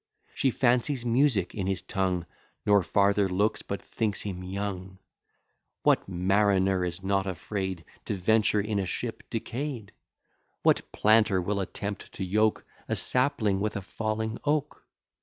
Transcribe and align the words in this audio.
She 0.33 0.49
fancies 0.49 1.05
music 1.05 1.53
in 1.53 1.67
his 1.67 1.83
tongue; 1.83 2.25
Nor 2.65 2.81
farther 2.81 3.29
looks, 3.29 3.61
but 3.61 3.83
thinks 3.83 4.23
him 4.23 4.43
young. 4.43 4.97
What 5.83 6.09
mariner 6.09 6.83
is 6.83 7.03
not 7.03 7.27
afraid 7.27 7.85
To 8.05 8.15
venture 8.15 8.61
in 8.61 8.79
a 8.79 8.87
ship 8.87 9.21
decay'd? 9.29 9.91
What 10.63 10.91
planter 10.91 11.39
will 11.39 11.59
attempt 11.59 12.13
to 12.13 12.23
yoke 12.25 12.65
A 12.87 12.95
sapling 12.95 13.59
with 13.59 13.77
a 13.77 13.83
falling 13.83 14.39
oak? 14.43 14.87